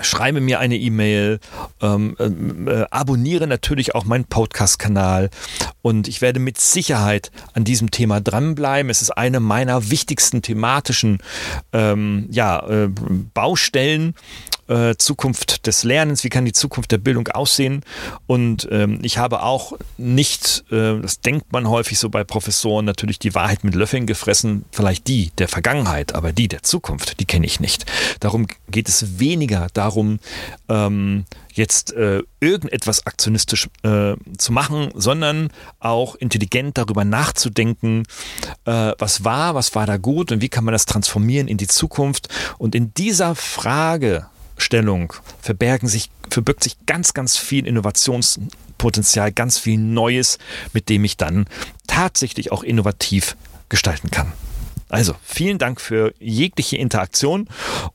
[0.00, 1.40] schreibe mir eine E-Mail,
[1.80, 2.24] ähm, äh,
[2.70, 5.30] äh, abonniere natürlich auch meinen Podcast-Kanal
[5.82, 8.90] und ich werde mit Sicherheit an diesem Thema dranbleiben.
[8.90, 11.18] Es ist eine meiner wichtigsten thematischen
[11.72, 12.88] ähm, ja, äh,
[13.34, 14.14] Baustellen
[14.68, 17.82] äh, Zukunft des Lernens, wie kann die Zukunft der Bildung aussehen.
[18.26, 23.18] Und ähm, ich habe auch nicht, äh, das denkt man häufig so bei Professoren, natürlich
[23.18, 27.46] die Wahrheit mit Löffeln gefressen, vielleicht die der Vergangenheit, aber die der Zukunft, die kenne
[27.46, 27.84] ich nicht.
[28.20, 30.18] Darum geht es weniger darum,
[30.68, 38.04] ähm, jetzt äh, irgendetwas aktionistisch äh, zu machen, sondern auch intelligent darüber nachzudenken,
[38.64, 41.68] äh, was war, was war da gut und wie kann man das transformieren in die
[41.68, 42.28] Zukunft.
[42.58, 44.26] Und in dieser Frage
[44.56, 50.38] Stellung verbergen sich, verbirgt sich ganz, ganz viel Innovationspotenzial, ganz viel Neues,
[50.72, 51.46] mit dem ich dann
[51.86, 53.36] tatsächlich auch innovativ
[53.68, 54.32] gestalten kann.
[54.88, 57.48] Also vielen Dank für jegliche Interaktion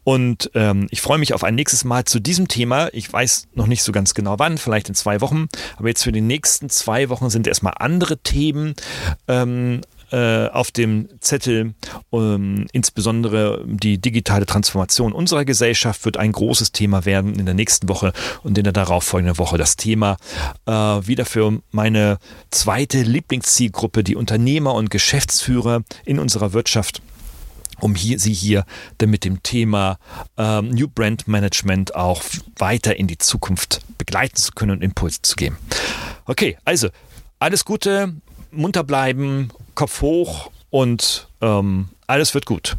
[0.03, 2.89] und ähm, ich freue mich auf ein nächstes Mal zu diesem Thema.
[2.93, 6.11] Ich weiß noch nicht so ganz genau wann, vielleicht in zwei Wochen, aber jetzt für
[6.11, 8.75] die nächsten zwei Wochen sind erstmal andere Themen
[9.27, 9.81] ähm,
[10.11, 11.73] äh, auf dem Zettel.
[12.11, 17.89] Ähm, insbesondere die digitale Transformation unserer Gesellschaft wird ein großes Thema werden in der nächsten
[17.89, 19.57] Woche und in der darauffolgenden Woche.
[19.57, 20.17] Das Thema
[20.65, 22.17] äh, wieder für meine
[22.51, 27.01] zweite Lieblingszielgruppe, die Unternehmer und Geschäftsführer in unserer Wirtschaft
[27.79, 28.65] um hier, sie hier
[28.97, 29.97] dann mit dem Thema
[30.37, 32.21] ähm, New Brand Management auch
[32.57, 35.57] weiter in die Zukunft begleiten zu können und Impulse zu geben.
[36.25, 36.89] Okay, also
[37.39, 38.13] alles Gute,
[38.51, 39.49] munter bleiben,
[39.79, 42.75] Kopf hoch und ähm, alles wird gut.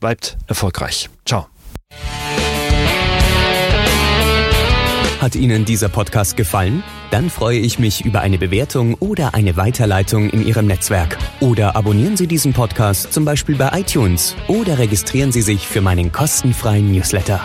[0.00, 1.10] Bleibt erfolgreich.
[1.26, 1.46] Ciao.
[5.20, 6.82] Hat Ihnen dieser Podcast gefallen?
[7.10, 11.18] Dann freue ich mich über eine Bewertung oder eine Weiterleitung in Ihrem Netzwerk.
[11.40, 16.12] Oder abonnieren Sie diesen Podcast zum Beispiel bei iTunes oder registrieren Sie sich für meinen
[16.12, 17.44] kostenfreien Newsletter.